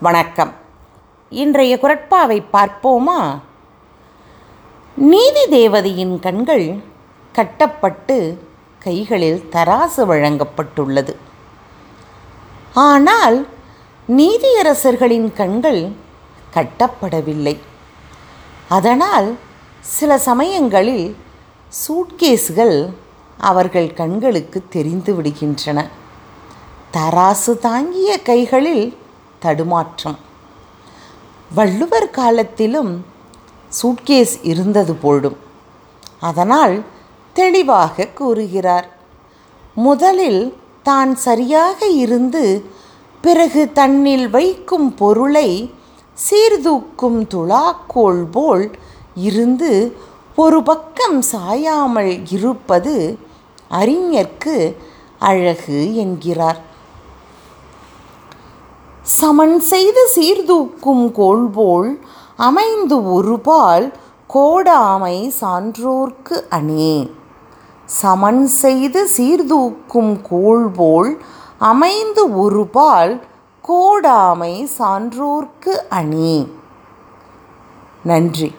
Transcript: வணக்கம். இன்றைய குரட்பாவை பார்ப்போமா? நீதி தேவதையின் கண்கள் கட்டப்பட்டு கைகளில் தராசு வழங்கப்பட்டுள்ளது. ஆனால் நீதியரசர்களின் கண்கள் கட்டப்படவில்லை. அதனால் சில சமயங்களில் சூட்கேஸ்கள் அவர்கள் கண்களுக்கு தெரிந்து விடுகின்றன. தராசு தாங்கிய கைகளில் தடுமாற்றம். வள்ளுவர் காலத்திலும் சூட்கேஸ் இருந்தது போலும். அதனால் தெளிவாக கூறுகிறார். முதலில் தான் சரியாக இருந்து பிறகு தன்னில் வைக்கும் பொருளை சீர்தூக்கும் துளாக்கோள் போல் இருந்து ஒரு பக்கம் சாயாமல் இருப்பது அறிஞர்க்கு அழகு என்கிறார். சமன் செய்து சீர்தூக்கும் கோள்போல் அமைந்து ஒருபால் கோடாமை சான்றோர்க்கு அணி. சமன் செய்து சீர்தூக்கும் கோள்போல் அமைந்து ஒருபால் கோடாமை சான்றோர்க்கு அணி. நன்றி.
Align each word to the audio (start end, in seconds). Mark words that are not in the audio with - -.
வணக்கம். 0.00 0.52
இன்றைய 1.30 1.78
குரட்பாவை 1.82 2.42
பார்ப்போமா? 2.52 3.38
நீதி 4.96 5.46
தேவதையின் 5.46 6.18
கண்கள் 6.18 6.82
கட்டப்பட்டு 7.32 8.46
கைகளில் 8.78 9.48
தராசு 9.52 9.96
வழங்கப்பட்டுள்ளது. 9.96 11.14
ஆனால் 12.74 13.46
நீதியரசர்களின் 14.08 15.32
கண்கள் 15.32 15.92
கட்டப்படவில்லை. 16.54 17.58
அதனால் 18.68 19.36
சில 19.80 20.18
சமயங்களில் 20.18 21.16
சூட்கேஸ்கள் 21.68 22.92
அவர்கள் 23.38 23.94
கண்களுக்கு 23.94 24.62
தெரிந்து 24.68 25.14
விடுகின்றன. 25.14 25.88
தராசு 26.92 27.58
தாங்கிய 27.60 28.22
கைகளில் 28.22 28.98
தடுமாற்றம். 29.38 30.18
வள்ளுவர் 31.54 32.10
காலத்திலும் 32.10 33.04
சூட்கேஸ் 33.72 34.34
இருந்தது 34.42 34.94
போலும். 34.94 35.36
அதனால் 36.20 36.82
தெளிவாக 37.32 38.06
கூறுகிறார். 38.06 38.88
முதலில் 39.74 40.56
தான் 40.82 41.16
சரியாக 41.16 41.86
இருந்து 41.86 42.64
பிறகு 43.20 43.72
தன்னில் 43.72 44.30
வைக்கும் 44.30 44.94
பொருளை 44.94 45.72
சீர்தூக்கும் 46.14 47.20
துளாக்கோள் 47.28 48.22
போல் 48.30 48.70
இருந்து 49.14 49.96
ஒரு 50.36 50.62
பக்கம் 50.62 51.22
சாயாமல் 51.32 52.26
இருப்பது 52.30 53.18
அறிஞர்க்கு 53.70 54.76
அழகு 55.18 55.96
என்கிறார். 55.96 56.60
சமன் 59.16 59.60
செய்து 59.60 60.08
சீர்தூக்கும் 60.14 61.12
கோள்போல் 61.12 62.00
அமைந்து 62.36 62.96
ஒருபால் 63.12 63.92
கோடாமை 64.34 65.32
சான்றோர்க்கு 65.40 66.36
அணி. 66.48 67.10
சமன் 67.84 68.46
செய்து 68.46 69.08
சீர்தூக்கும் 69.16 70.20
கோள்போல் 70.30 71.22
அமைந்து 71.58 72.24
ஒருபால் 72.38 73.22
கோடாமை 73.68 74.68
சான்றோர்க்கு 74.78 75.74
அணி. 75.88 76.52
நன்றி. 78.02 78.54